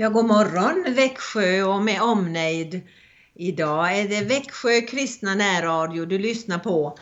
[0.00, 2.80] Ja, god morgon Växjö och med omnejd.
[3.34, 6.98] Idag är det Växjö kristna närradio du lyssnar på.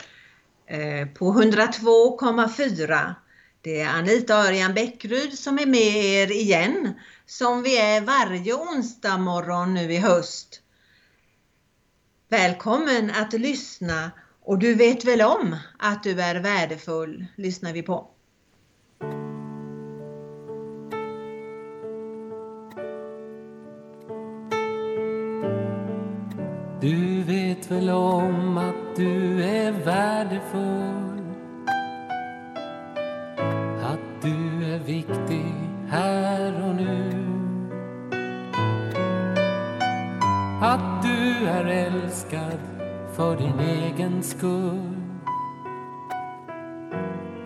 [0.66, 3.14] Eh, på 102,4.
[3.60, 6.92] Det är Anita Örjan Bäckryd som är med er igen.
[7.26, 10.60] Som vi är varje onsdag morgon nu i höst.
[12.28, 14.10] Välkommen att lyssna
[14.42, 18.17] och du vet väl om att du är värdefull, lyssnar vi på.
[27.90, 31.22] Om att du är värdefull.
[33.82, 35.54] Att du är viktig
[35.88, 37.24] här och nu.
[40.62, 42.58] Att du är älskad
[43.12, 44.94] för din egen skull.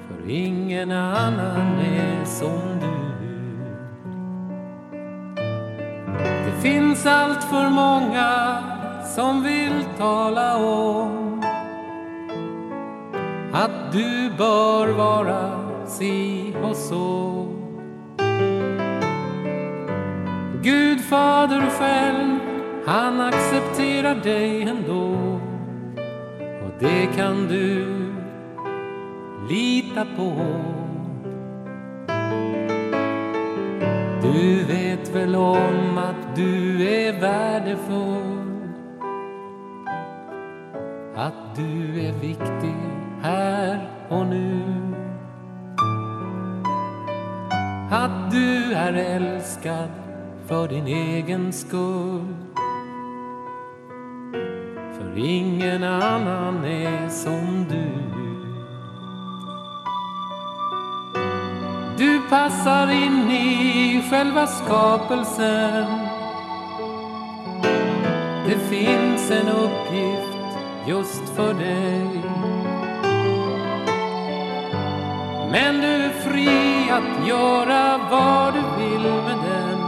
[0.09, 2.93] För ingen annan är som du.
[6.45, 8.72] Det finns allt för många
[9.15, 11.43] som vill tala om
[13.53, 15.51] att du bör vara
[15.87, 17.47] si och så.
[20.63, 22.39] Gud fader själv,
[22.87, 25.17] han accepterar dig ändå
[26.65, 27.87] och det kan du
[29.49, 30.33] lita på.
[34.23, 38.42] Du vet väl om att du är värdefull
[41.17, 42.77] att du är viktig
[43.23, 44.63] här och nu.
[47.91, 49.89] Att du är älskad
[50.47, 52.35] för din egen skull.
[54.99, 58.13] För ingen annan är som du.
[61.99, 65.87] Du passar in i själva skapelsen.
[68.47, 70.32] Det finns en uppgift
[70.87, 72.23] just för dig.
[75.51, 79.79] Men du är fri att göra vad du vill med den.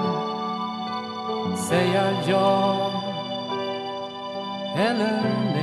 [1.57, 2.91] Säga ja
[4.77, 5.54] eller nej.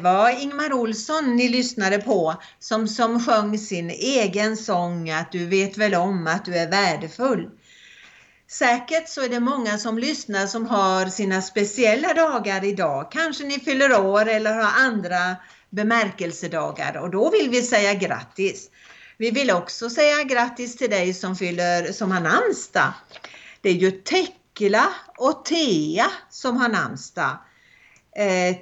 [0.00, 5.76] Var Ingmar Olsson ni lyssnade på som, som sjöng sin egen sång att du vet
[5.76, 7.50] väl om att du är värdefull.
[8.50, 13.12] Säkert så är det många som lyssnar som har sina speciella dagar idag.
[13.12, 15.36] Kanske ni fyller år eller har andra
[15.70, 18.70] bemärkelsedagar och då vill vi säga grattis.
[19.16, 22.92] Vi vill också säga grattis till dig som, fyller, som har namnsdag.
[23.60, 24.88] Det är ju Tekla
[25.18, 27.38] och Tea som har namnsdag.
[28.16, 28.56] Eh,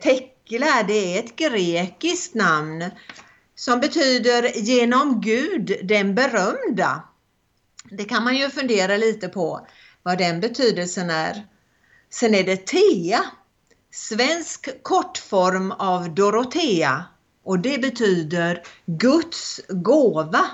[0.49, 2.85] Tekla det är ett grekiskt namn
[3.55, 7.03] som betyder genom Gud den berömda.
[7.91, 9.67] Det kan man ju fundera lite på
[10.03, 11.47] vad den betydelsen är.
[12.11, 13.25] Sen är det Thea.
[13.91, 17.05] svensk kortform av Dorotea
[17.45, 20.47] och det betyder Guds gåva.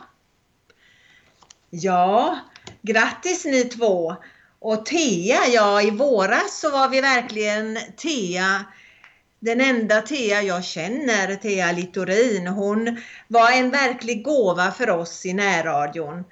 [1.71, 2.39] Ja,
[2.83, 4.17] grattis ni två!
[4.59, 8.65] Och Thea, ja i våras så var vi verkligen Thea
[9.45, 12.97] den enda Thea jag känner, Thea Littorin, hon
[13.29, 16.25] var en verklig gåva för oss i närradion.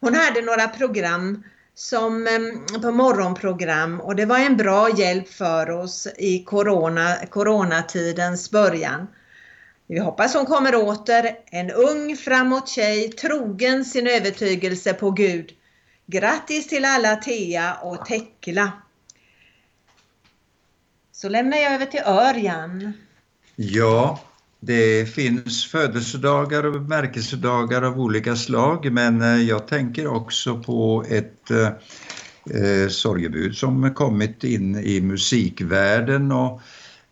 [0.00, 1.44] Hon hade några program
[1.74, 8.50] som ehm, på morgonprogram och det var en bra hjälp för oss i corona, coronatidens
[8.50, 9.06] början.
[9.86, 15.50] Vi hoppas hon kommer åter, en ung framåt tjej, trogen sin övertygelse på Gud.
[16.06, 18.72] Grattis till alla Thea och Tekla!
[21.20, 22.92] Så lämnar jag över till Örjan.
[23.56, 24.20] Ja,
[24.60, 31.50] det finns födelsedagar och bemärkelsedagar av olika slag men eh, jag tänker också på ett
[31.50, 31.66] eh,
[32.62, 36.60] eh, sorgebud som kommit in i musikvärlden och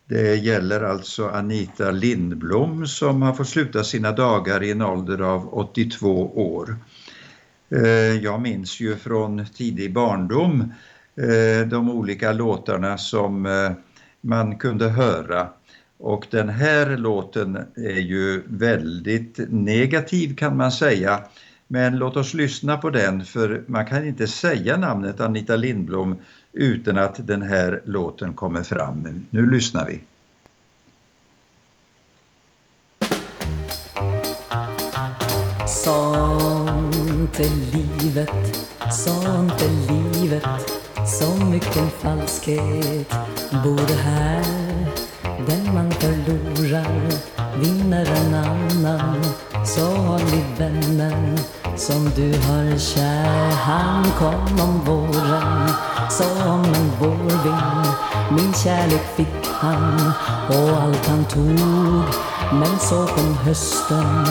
[0.06, 5.54] Det gäller alltså Anita Lindblom som har fått sluta sina dagar i en ålder av
[5.54, 6.76] 82 år.
[7.70, 10.72] Eh, jag minns ju från tidig barndom
[11.16, 13.72] eh, de olika låtarna som eh,
[14.20, 15.48] man kunde höra.
[15.98, 21.20] Och den här låten är ju väldigt negativ kan man säga.
[21.66, 26.16] Men låt oss lyssna på den för man kan inte säga namnet Anita Lindblom
[26.52, 29.26] utan att den här låten kommer fram.
[29.30, 30.00] Nu lyssnar vi.
[35.66, 38.30] Sånt är livet,
[38.90, 40.77] sånt är livet
[41.08, 43.10] så mycket falskhet
[43.64, 44.44] bor här.
[45.46, 47.10] Den man förlorar
[47.56, 49.24] vinner en annan.
[49.64, 51.38] Så håll i vännen
[51.76, 53.50] som du har kär.
[53.50, 55.68] Han kom om våren
[56.10, 57.86] som en vårvind.
[58.30, 60.12] Min kärlek fick han
[60.48, 62.04] och allt han tog.
[62.52, 64.26] Men så kom hösten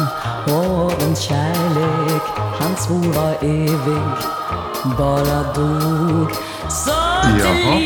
[0.46, 2.24] och den kärlek.
[2.60, 4.38] Han svor var evig
[4.98, 6.32] bara dog.
[6.70, 7.80] Jaha,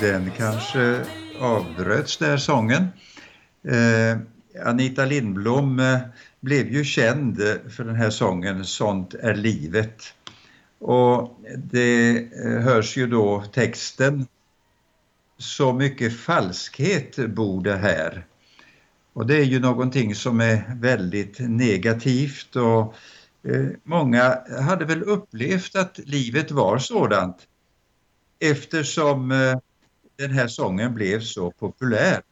[0.00, 1.04] den kanske
[1.40, 2.88] avbröts där sången.
[3.68, 4.18] Eh,
[4.66, 5.98] Anita Lindblom eh,
[6.40, 7.36] blev ju känd
[7.68, 10.02] för den här sången Sånt är livet.
[10.78, 14.26] Och det eh, hörs ju då texten
[15.38, 18.26] Så mycket falskhet bor det här.
[19.12, 22.94] Och det är ju någonting som är väldigt negativt och
[23.48, 27.36] eh, många hade väl upplevt att livet var sådant
[28.38, 29.58] eftersom eh,
[30.16, 32.22] den här sången blev så populär.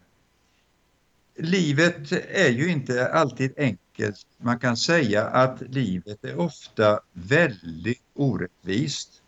[1.36, 4.26] Livet är ju inte alltid enkelt.
[4.38, 9.22] Man kan säga att livet är ofta väldigt orättvist.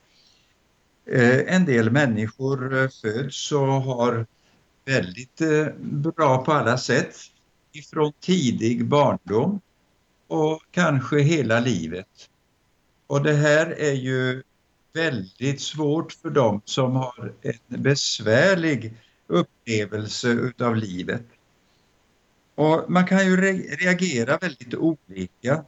[1.06, 4.26] Eh, en del människor eh, föds och har
[4.84, 5.40] väldigt
[5.78, 7.16] bra på alla sätt
[7.72, 9.60] ifrån tidig barndom
[10.26, 12.30] och kanske hela livet.
[13.06, 14.42] Och det här är ju
[14.96, 18.94] väldigt svårt för dem som har en besvärlig
[19.26, 21.26] upplevelse utav livet.
[22.54, 25.64] Och man kan ju re reagera väldigt olika.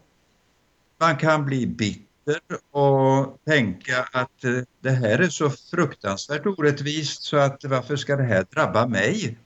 [1.01, 2.41] Man kan bli bitter
[2.71, 8.23] och tänka att eh, det här är så fruktansvärt orättvist så att varför ska det
[8.23, 9.39] här drabba mig?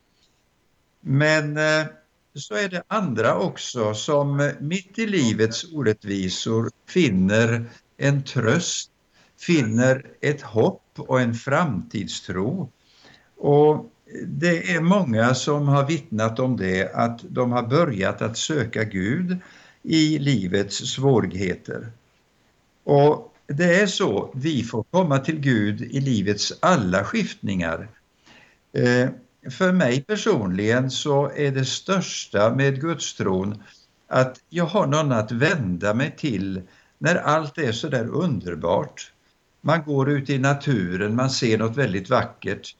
[1.00, 1.86] Men eh,
[2.34, 7.64] så är det andra också som mitt i livets orättvisor finner
[7.96, 8.91] en tröst,
[9.46, 12.70] finner ett hopp och en framtidstro.
[13.36, 13.92] Och
[14.26, 19.38] det är många som har vittnat om det, att de har börjat att söka Gud
[19.82, 21.92] i livets svårigheter.
[22.84, 27.88] Och det är så, vi får komma till Gud i livets alla skiftningar.
[28.72, 29.08] Eh,
[29.50, 33.62] för mig personligen så är det största med gudstron
[34.08, 36.62] att jag har någon att vända mig till
[36.98, 39.11] när allt är så där underbart.
[39.62, 42.76] Man går ut i naturen, man ser något väldigt vackert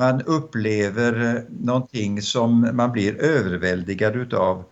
[0.00, 4.64] man upplever eh, någonting som man blir överväldigad utav.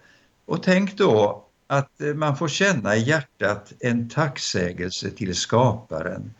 [0.46, 6.34] Och tänk då att eh, man får känna i hjärtat en tacksägelse till skaparen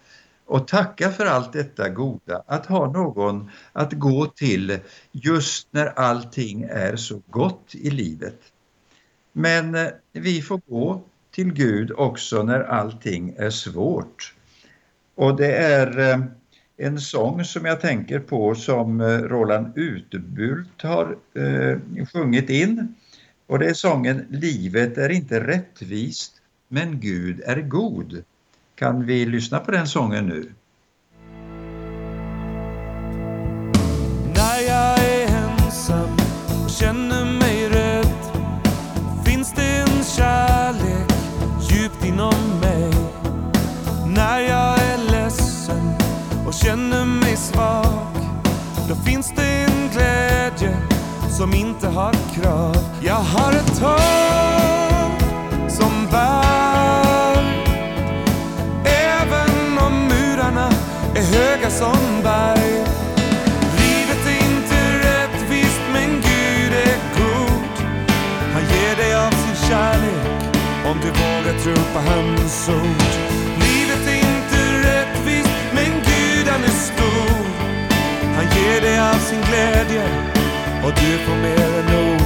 [0.46, 4.78] och tacka för allt detta goda, att ha någon att gå till
[5.12, 8.40] just när allting är så gott i livet.
[9.32, 14.34] Men eh, vi får gå till Gud också när allting är svårt.
[15.18, 16.20] Och det är eh,
[16.76, 22.94] en sång som jag tänker på som eh, Roland Utbult har eh, sjungit in.
[23.46, 26.32] Och det är sången Livet är inte rättvist,
[26.68, 28.22] men Gud är god.
[28.75, 30.52] Kan vi lyssna på den sången nu?
[34.34, 36.16] När jag är ensam
[49.04, 50.76] finns det en glädje
[51.30, 52.76] som inte har krav.
[53.00, 55.22] Jag har ett hopp
[55.70, 57.42] som bär.
[58.84, 60.70] Även om murarna
[61.14, 62.72] är höga som berg.
[63.78, 67.86] Livet är inte rättvist men Gud är god.
[68.52, 73.27] Han ger dig av sin kärlek om du vågar tro på hans ord.
[78.58, 80.04] Ger dig all sin glädje
[80.84, 82.20] och du får mer än nog.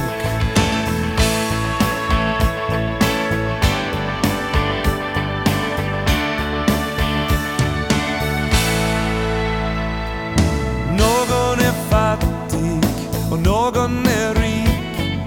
[10.97, 12.83] Någon är fattig
[13.31, 15.19] och någon Någon är rik,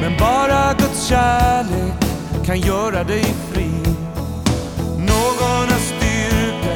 [0.00, 1.92] men bara Guds kärlek
[2.44, 3.70] kan göra dig fri.
[4.98, 6.74] Någon har styrka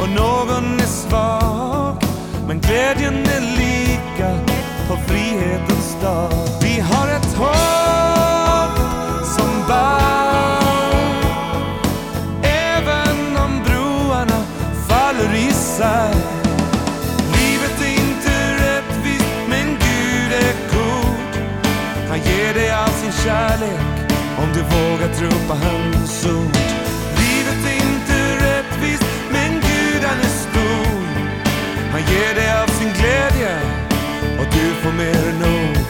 [0.00, 1.45] och någon är svag,
[2.46, 4.38] men glädjen är lika
[4.88, 6.30] på frihetens dag.
[6.62, 8.78] Vi har ett hopp
[9.36, 11.02] som bär,
[12.42, 14.44] även om broarna
[14.88, 16.14] faller isär.
[17.36, 21.42] Livet är inte rättvist, men Gud är god.
[22.08, 23.80] Han ger dig all sin kärlek
[24.38, 26.85] om du vågar tro på hans ord.
[32.08, 33.60] Ger dig all sin glädje
[34.38, 35.85] och du får mer än nog.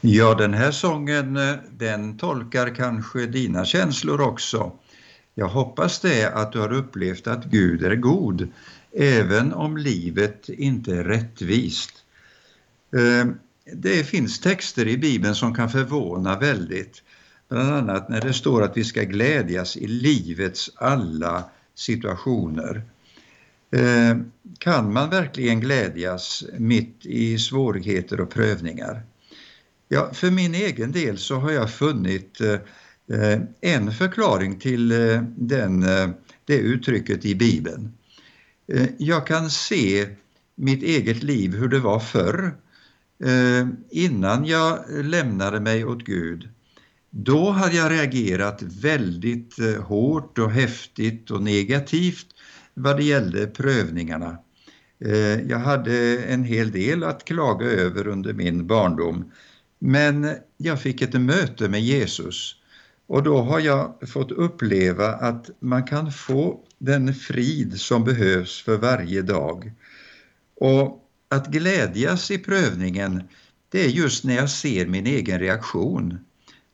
[0.00, 4.72] Ja, den här sången eh, den tolkar kanske dina känslor också.
[5.34, 8.48] Jag hoppas det att du har upplevt att Gud är god,
[8.92, 11.92] även om livet inte är rättvist.
[12.96, 13.30] Eh,
[13.72, 17.02] det finns texter i Bibeln som kan förvåna väldigt.
[17.48, 22.82] Bland annat när det står att vi ska glädjas i livets alla situationer.
[23.70, 24.16] Eh,
[24.58, 29.02] kan man verkligen glädjas mitt i svårigheter och prövningar?
[29.88, 35.22] Ja, för min egen del så har jag funnit eh, eh, en förklaring till eh,
[35.36, 35.80] den,
[36.44, 37.92] det uttrycket i Bibeln.
[38.98, 40.06] Jag kan se
[40.54, 42.56] mitt eget liv hur det var förr,
[43.90, 46.48] innan jag lämnade mig åt Gud.
[47.10, 52.26] Då hade jag reagerat väldigt hårt och häftigt och negativt
[52.74, 54.38] vad det gällde prövningarna.
[55.46, 59.32] Jag hade en hel del att klaga över under min barndom.
[59.78, 62.56] Men jag fick ett möte med Jesus
[63.06, 68.76] och då har jag fått uppleva att man kan få den frid som behövs för
[68.76, 69.72] varje dag.
[70.56, 73.22] Och att glädjas i prövningen,
[73.68, 76.18] det är just när jag ser min egen reaktion.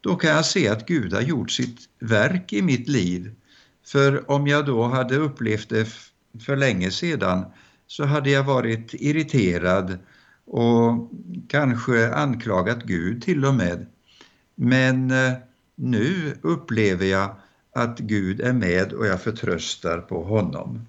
[0.01, 3.35] Då kan jag se att Gud har gjort sitt verk i mitt liv.
[3.87, 5.89] För om jag då hade upplevt det
[6.41, 7.45] för länge sedan
[7.87, 9.99] så hade jag varit irriterad
[10.53, 11.11] och
[11.49, 13.87] kanske anklagat Gud till och med.
[14.55, 15.33] Men eh,
[15.77, 17.35] nu upplever jag
[17.75, 20.87] att Gud är med och jag förtröstar på honom.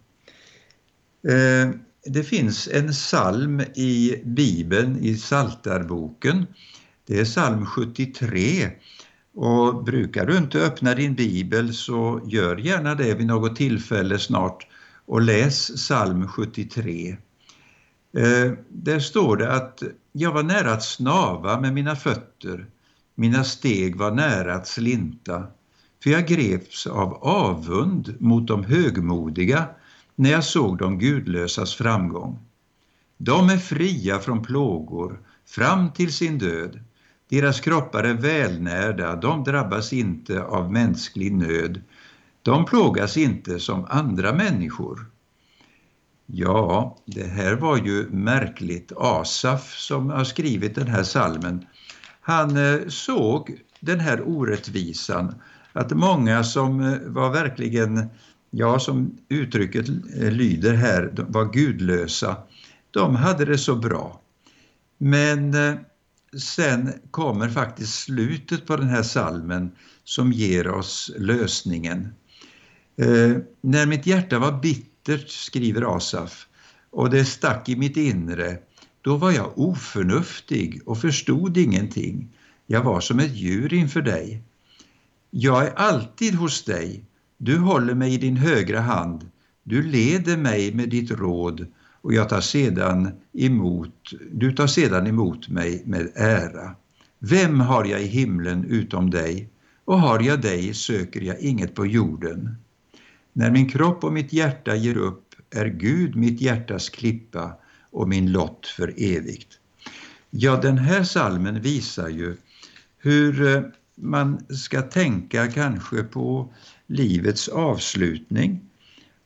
[1.27, 1.69] Eh,
[2.05, 6.45] det finns en psalm i Bibeln, i Saltarboken.
[7.07, 8.69] Det är psalm 73.
[9.33, 14.67] Och brukar du inte öppna din bibel så gör gärna det vid något tillfälle snart
[15.05, 17.17] och läs psalm 73.
[18.17, 22.65] Eh, där står det att jag var nära att snava med mina fötter,
[23.15, 25.47] mina steg var nära att slinta,
[26.03, 29.65] för jag greps av avund mot de högmodiga
[30.15, 32.39] när jag såg de gudlösas framgång.
[33.17, 36.79] De är fria från plågor fram till sin död.
[37.29, 41.81] Deras kroppar är välnärda, de drabbas inte av mänsklig nöd.
[42.41, 45.05] De plågas inte som andra människor.
[46.35, 48.91] Ja, det här var ju märkligt.
[48.97, 51.65] Asaf som har skrivit den här salmen,
[52.21, 55.35] han eh, såg den här orättvisan,
[55.73, 58.09] att många som eh, var verkligen,
[58.49, 62.37] ja som uttrycket eh, lyder här, de var gudlösa,
[62.91, 64.21] de hade det så bra.
[64.97, 65.55] Men
[66.37, 69.71] sen kommer faktiskt slutet på den här salmen
[70.03, 72.13] som ger oss lösningen.
[73.61, 74.92] När mitt hjärta var bittert,
[75.27, 76.47] skriver Asaf,
[76.91, 78.57] och det stack i mitt inre,
[79.01, 82.29] då var jag oförnuftig och förstod ingenting.
[82.67, 84.43] Jag var som ett djur inför dig.
[85.31, 87.05] Jag är alltid hos dig.
[87.37, 89.29] Du håller mig i din högra hand.
[89.63, 91.67] Du leder mig med ditt råd
[92.01, 96.75] och jag tar sedan emot, du tar sedan emot mig med ära.
[97.19, 99.49] Vem har jag i himlen utom dig?
[99.85, 102.55] Och har jag dig söker jag inget på jorden.
[103.33, 107.57] När min kropp och mitt hjärta ger upp är Gud mitt hjärtas klippa
[107.91, 109.59] och min lott för evigt.
[110.29, 112.37] Ja, den här salmen visar ju
[112.97, 113.61] hur eh,
[113.95, 116.53] man ska tänka kanske på
[116.87, 118.61] livets avslutning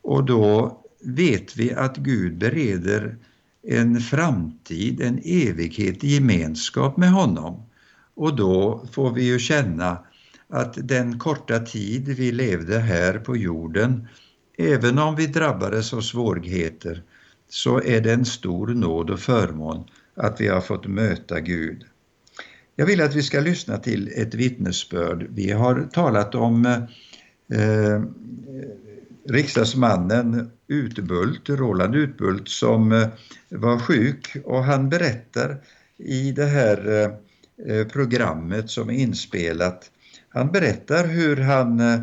[0.01, 3.17] och då vet vi att Gud bereder
[3.63, 7.63] en framtid, en evighet i gemenskap med honom.
[8.15, 9.97] Och då får vi ju känna
[10.49, 14.07] att den korta tid vi levde här på jorden,
[14.57, 17.03] även om vi drabbades av svårigheter,
[17.49, 19.83] så är det en stor nåd och förmån
[20.15, 21.83] att vi har fått möta Gud.
[22.75, 25.27] Jag vill att vi ska lyssna till ett vittnesbörd.
[25.29, 28.01] Vi har talat om eh,
[29.29, 33.07] riksdagsmannen Utbult, Roland Utbult, som eh,
[33.49, 35.57] var sjuk och han berättar
[35.97, 37.09] i det här
[37.67, 39.91] eh, programmet som är inspelat,
[40.37, 41.99] han berättar hur han eh,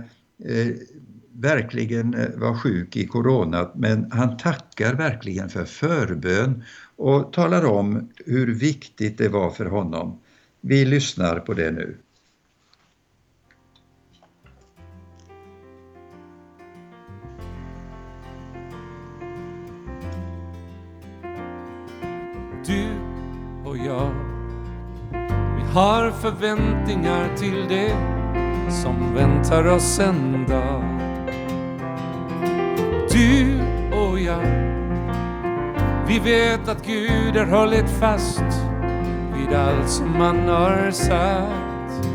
[1.33, 6.65] verkligen eh, var sjuk i corona men han tackar verkligen för förbön
[6.97, 10.21] och talar om hur viktigt det var för honom.
[10.61, 11.97] Vi lyssnar på det nu.
[22.67, 22.91] Du
[23.65, 24.15] och jag
[25.57, 28.14] Vi har förväntningar till det
[28.69, 30.85] som väntar oss en dag.
[33.11, 33.61] Du
[33.93, 34.75] och jag
[36.09, 38.45] Vi vet att Gud har hållit fast
[39.37, 42.09] vid allt som han har sagt.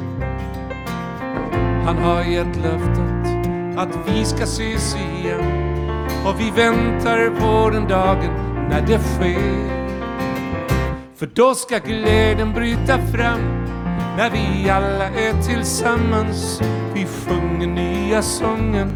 [1.86, 3.20] Han har gett löftet
[3.78, 5.70] att vi ska ses igen
[6.26, 9.80] och vi väntar på den dagen när det sker.
[11.16, 13.59] För då ska glädjen bryta fram
[14.20, 16.62] när vi alla är tillsammans.
[16.94, 18.90] Vi sjunger nya sången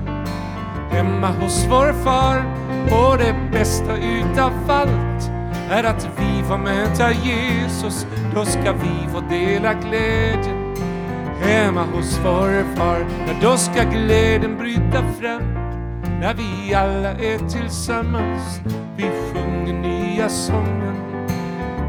[0.92, 2.44] hemma hos vår far.
[2.92, 5.32] Och det bästa utav allt
[5.70, 8.08] är att vi får möta Jesus.
[8.36, 10.76] Då ska vi få dela glädjen
[11.42, 13.06] hemma hos vår far.
[13.28, 15.54] Ja, då ska glädjen bryta fram
[16.20, 18.60] när vi alla är tillsammans.
[18.98, 20.96] Vi sjunger nya sången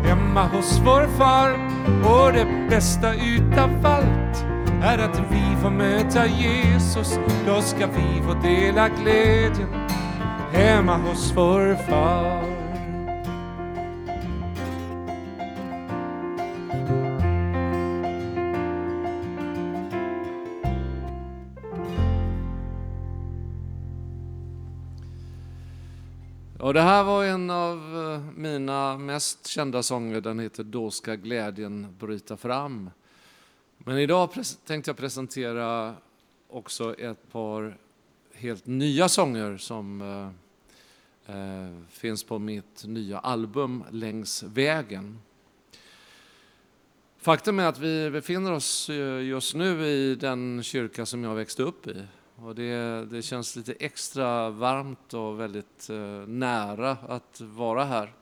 [0.04, 1.73] hemma hos vår far.
[1.84, 4.44] Och det bästa utav allt
[4.82, 7.18] är att vi får möta Jesus.
[7.46, 9.68] Då ska vi få dela glädjen
[10.52, 12.53] hemma hos vår far.
[26.74, 27.78] Och det här var en av
[28.12, 30.20] eh, mina mest kända sånger.
[30.20, 32.90] Den heter Då ska glädjen bryta fram.
[33.78, 34.30] Men idag
[34.66, 35.94] tänkte jag presentera
[36.48, 37.78] också ett par
[38.32, 40.00] helt nya sånger som
[41.26, 45.18] eh, eh, finns på mitt nya album Längs vägen.
[47.18, 51.62] Faktum är att vi befinner oss eh, just nu i den kyrka som jag växte
[51.62, 52.02] upp i.
[52.44, 58.12] Och det, det känns lite extra varmt och väldigt eh, nära att vara här.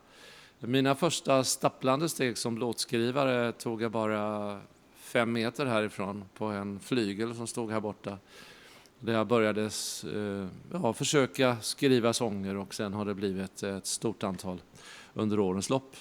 [0.58, 4.60] Mina första stapplande steg som låtskrivare tog jag bara
[4.94, 8.18] fem meter härifrån på en flygel som stod här borta.
[9.00, 9.62] Där jag började
[10.14, 14.62] eh, ja, försöka skriva sånger och sen har det blivit ett stort antal
[15.14, 15.96] under årens lopp.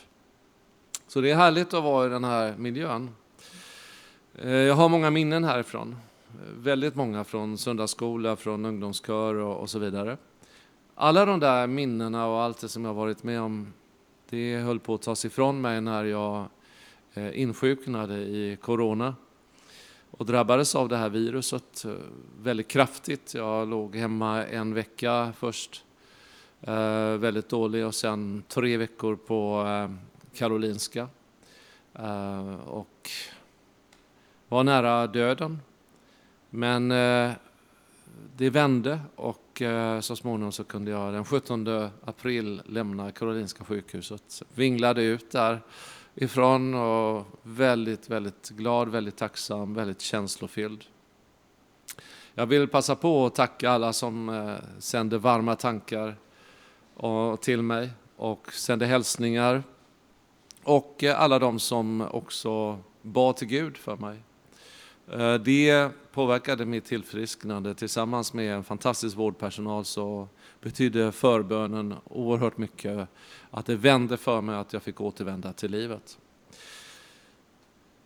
[1.07, 3.09] Så det är härligt att vara i den här miljön.
[4.35, 5.95] Eh, jag har många minnen härifrån
[6.57, 10.17] väldigt många från söndagsskola, från ungdomskör och, och, så vidare.
[10.95, 13.73] Alla de där minnena och allt det som jag varit med om,
[14.29, 16.45] det höll på att tas ifrån mig när jag
[17.13, 19.15] eh, insjuknade i corona
[20.11, 21.91] och drabbades av det här viruset eh,
[22.41, 23.33] väldigt kraftigt.
[23.33, 25.83] Jag låg hemma en vecka först,
[26.61, 29.65] eh, väldigt dålig, och sen tre veckor på
[30.33, 31.07] Karolinska.
[32.65, 33.09] Och
[34.47, 35.59] var nära döden.
[36.53, 37.31] Men eh,
[38.37, 44.43] det vände och eh, så småningom så kunde jag den 17 april lämna Karolinska sjukhuset.
[44.55, 45.61] Vinglade ut där
[46.15, 50.83] ifrån och väldigt, väldigt glad, väldigt tacksam, väldigt känslofylld.
[52.33, 56.15] Jag vill passa på att tacka alla som eh, sände varma tankar
[56.93, 59.63] och, till mig och sände hälsningar.
[60.63, 64.19] Och eh, alla de som också bad till Gud för mig.
[65.11, 67.75] Eh, det påverkade mitt tillfrisknande.
[67.75, 70.27] Tillsammans med en fantastisk vårdpersonal så
[70.61, 73.07] betydde förbönen oerhört mycket.
[73.51, 76.17] Att det vände för mig att jag fick återvända till livet.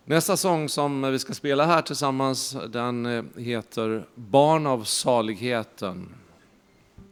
[0.06, 6.16] Nästa sång som vi ska spela här tillsammans den eh, heter Barn av saligheten.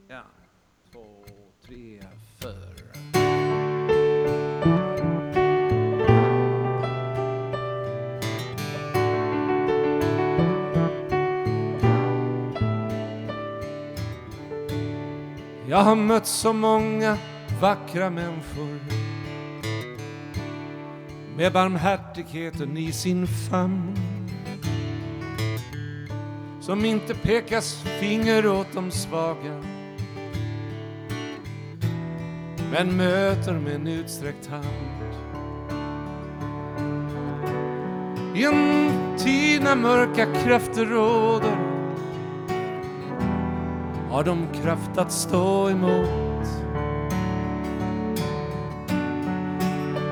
[0.07, 0.21] Ja,
[0.91, 1.25] två,
[1.67, 2.03] tre,
[15.83, 17.17] Jag har mött så många
[17.61, 18.79] vackra människor.
[21.37, 23.95] Med barmhärtigheten i sin famn.
[26.61, 29.63] Som inte pekas finger åt de svaga.
[32.71, 34.65] Men möter med en utsträckt hand.
[38.35, 41.72] I en tid när mörka krafter råder
[44.13, 46.47] har de kraft att stå emot.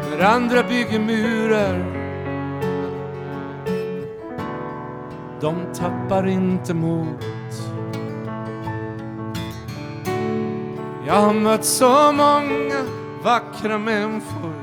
[0.10, 1.86] När andra bygger murar
[5.42, 7.26] de tappar inte mod.
[11.08, 12.86] Jag har mött så många
[13.24, 14.54] vackra människor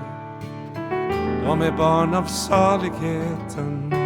[1.44, 3.97] de är barn av saligheten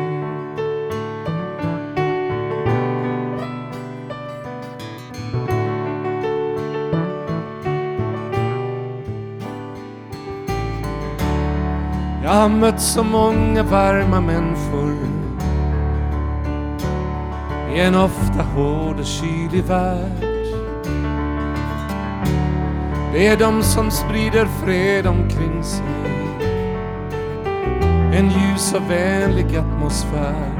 [12.43, 14.97] har mött så många varma människor
[17.75, 20.27] i en ofta hård och kylig värld.
[23.13, 25.85] Det är de som sprider fred omkring sig
[28.13, 30.53] en ljus och vänlig atmosfär.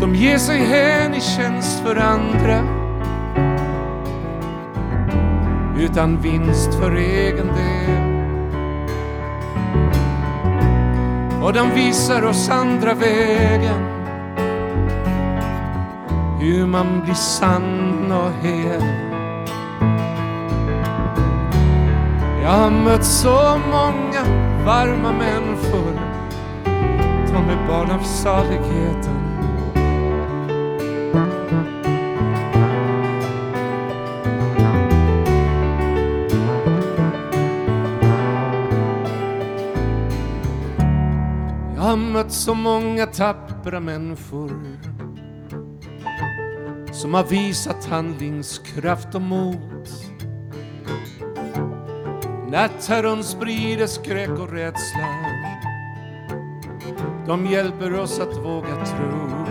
[0.00, 2.62] De ger sig hän i tjänst för andra
[5.78, 8.05] utan vinst för egen del.
[11.46, 13.80] Och den visar oss andra vägen.
[16.40, 18.82] Hur man blir sann och hel.
[22.42, 24.24] Jag har mött så många
[24.64, 26.00] varma människor.
[27.26, 29.15] De är barn av saligheten.
[42.16, 44.50] Mött så många tappra människor
[46.92, 49.88] som har visat handlingskraft och mod.
[52.48, 55.08] När terrorn sprider skräck och rädsla.
[57.26, 59.46] De hjälper oss att våga tro.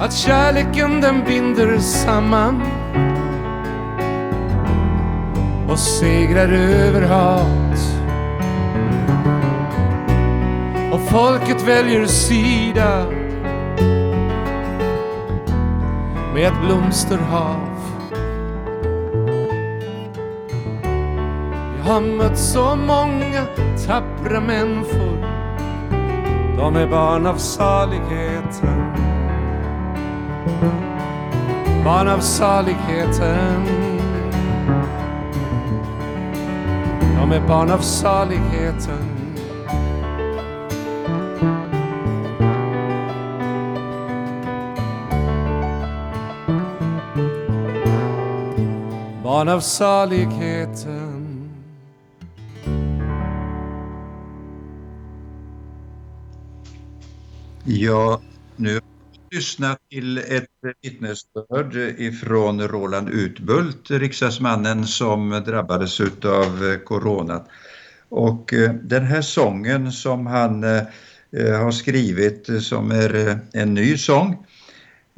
[0.00, 2.62] Att kärleken den binder samman
[5.68, 7.95] och segrar över hat.
[11.16, 13.06] Folket väljer sida
[16.34, 17.78] med ett blomsterhav.
[21.76, 23.46] Jag har mött så många
[23.86, 25.16] tappra människor.
[26.58, 28.92] De är barn av saligheten.
[31.84, 33.62] Barn av saligheten.
[37.20, 39.15] De är barn av saligheten.
[49.36, 51.50] Barn av saligheten
[57.64, 58.20] Ja,
[58.56, 58.80] nu har
[59.30, 60.46] vi lyssnat till ett
[60.82, 67.42] vittnesbörd ifrån Roland Utbult, riksdagsmannen som drabbades av corona.
[68.08, 70.82] Och eh, den här sången som han eh,
[71.62, 74.46] har skrivit som är eh, en ny sång,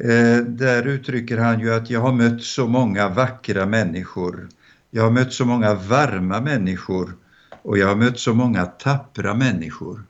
[0.03, 4.49] Eh, där uttrycker han ju att jag har mött så många vackra människor.
[4.91, 7.17] Jag har mött så många varma människor
[7.63, 10.05] och jag har mött så många tappra människor.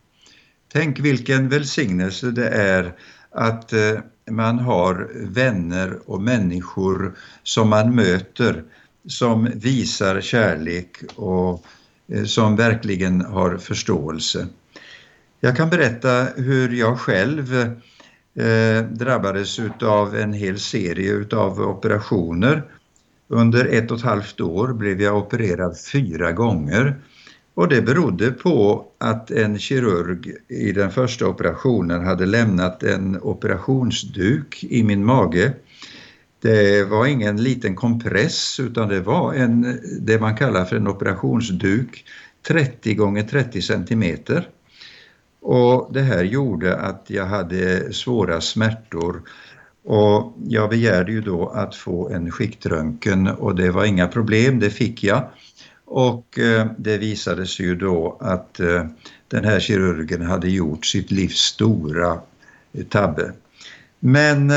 [0.72, 2.92] Tänk vilken välsignelse det är
[3.30, 3.98] att eh,
[4.30, 8.64] man har vänner och människor som man möter
[9.06, 11.64] som visar kärlek och
[12.08, 14.46] eh, som verkligen har förståelse.
[15.40, 17.80] Jag kan berätta hur jag själv
[18.38, 22.62] eh, drabbades av en hel serie av operationer
[23.28, 26.96] Under ett och ett halvt år blev jag opererad fyra gånger
[27.54, 34.64] och det berodde på att en kirurg i den första operationen hade lämnat en operationsduk
[34.64, 35.52] i min mage.
[36.42, 42.04] Det var ingen liten kompress utan det var en, det man kallar för en operationsduk
[42.48, 44.48] 30 gånger 30 centimeter.
[45.40, 49.22] Och det här gjorde att jag hade svåra smärtor
[49.84, 54.70] och jag begärde ju då att få en skiktröntgen och det var inga problem, det
[54.70, 55.28] fick jag.
[55.84, 58.84] Och eh, det visade sig ju då att eh,
[59.28, 62.20] den här kirurgen hade gjort sitt livs stora
[62.72, 63.32] eh, tabbe.
[64.00, 64.52] Men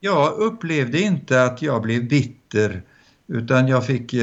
[0.00, 2.82] jag upplevde inte att jag blev bitter
[3.28, 4.14] utan jag fick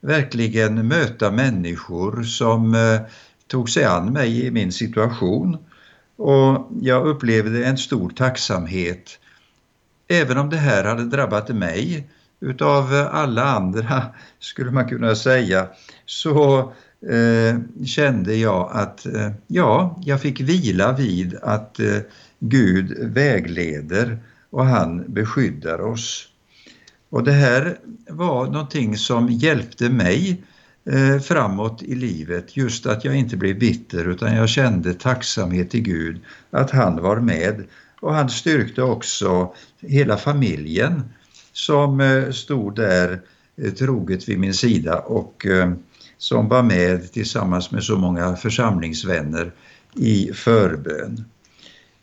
[0.00, 2.74] verkligen möta människor som
[3.46, 5.56] tog sig an mig i min situation.
[6.16, 9.18] Och jag upplevde en stor tacksamhet.
[10.08, 12.08] Även om det här hade drabbat mig
[12.40, 14.02] utav alla andra,
[14.38, 15.68] skulle man kunna säga,
[16.06, 16.58] så
[17.10, 21.98] eh, kände jag att eh, ja, jag fick vila vid att eh,
[22.38, 24.18] Gud vägleder
[24.50, 26.28] och han beskyddar oss.
[27.10, 27.78] Och det här
[28.08, 30.42] var någonting som hjälpte mig
[30.90, 35.82] eh, framåt i livet, just att jag inte blev bitter utan jag kände tacksamhet till
[35.82, 36.20] Gud
[36.50, 37.64] att han var med.
[38.00, 41.02] Och han styrkte också hela familjen
[41.52, 43.20] som eh, stod där
[43.56, 45.72] eh, troget vid min sida och eh,
[46.18, 49.52] som var med tillsammans med så många församlingsvänner
[49.94, 51.24] i förbön.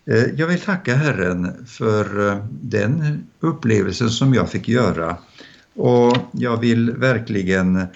[0.05, 5.17] Eh, jag vill tacka Herren för eh, den upplevelsen som jag fick göra.
[5.75, 7.87] Och jag vill verkligen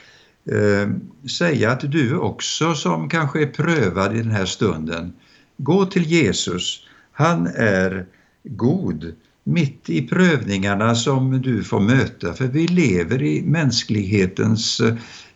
[0.51, 0.89] Eh,
[1.29, 5.13] säga att du också som kanske är prövad i den här stunden,
[5.57, 6.83] gå till Jesus.
[7.12, 8.05] Han är
[8.43, 14.81] god mitt i prövningarna som du får möta, för vi lever i mänsklighetens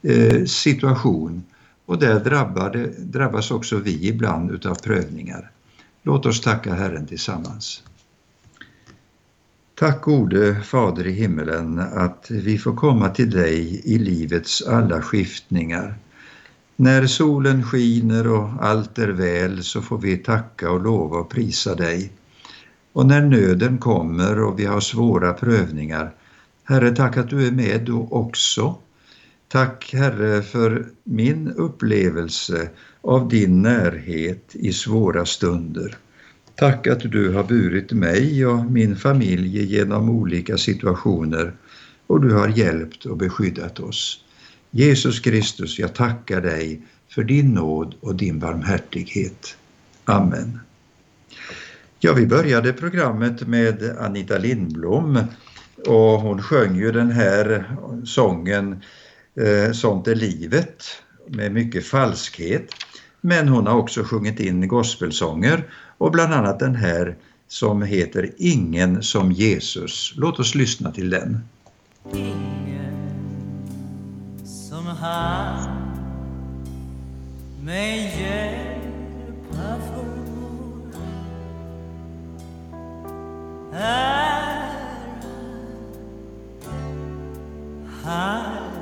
[0.01, 1.43] eh, situation
[1.85, 5.51] och där drabbade, drabbas också vi ibland utav prövningar.
[6.03, 7.83] Låt oss tacka Herren tillsammans.
[9.81, 15.95] Tack gode Fader i himmelen att vi får komma till dig i livets alla skiftningar.
[16.75, 21.75] När solen skiner och allt är väl så får vi tacka och lova och prisa
[21.75, 22.11] dig.
[22.93, 26.13] Och när nöden kommer och vi har svåra prövningar,
[26.63, 28.75] Herre, tack att du är med då också.
[29.47, 32.69] Tack Herre för min upplevelse
[33.01, 35.97] av din närhet i svåra stunder.
[36.55, 41.53] Tack att du har burit mig och min familj genom olika situationer
[42.07, 44.23] och du har hjälpt och beskyddat oss.
[44.71, 49.57] Jesus Kristus, jag tackar dig för din nåd och din barmhärtighet.
[50.05, 50.59] Amen.
[51.99, 55.19] Ja, vi började programmet med Anita Lindblom
[55.87, 57.65] och hon sjöng ju den här
[58.05, 58.81] sången
[59.35, 60.83] eh, Sånt är livet
[61.27, 62.67] med mycket falskhet.
[63.21, 65.63] Men hon har också sjungit in gospelsånger
[65.97, 67.15] och bland annat den här
[67.47, 70.13] som heter Ingen som Jesus.
[70.17, 71.39] Låt oss lyssna till den.
[72.13, 73.21] Ingen
[74.45, 75.81] som han
[77.63, 80.21] mig hjälpa får
[88.03, 88.80] Ingen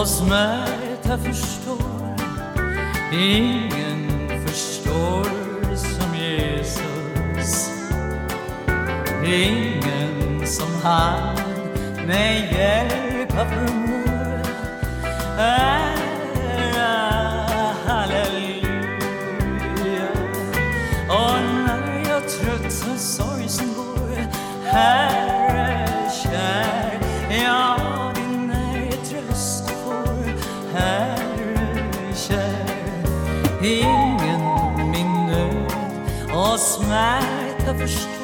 [0.00, 2.16] och smärta förstår.
[3.12, 5.24] Ingen förstår
[5.76, 7.70] som Jesus.
[9.24, 11.36] Ingen som han.
[12.06, 14.42] Mig hjälpa förmår.
[36.86, 38.15] Och smärta förstår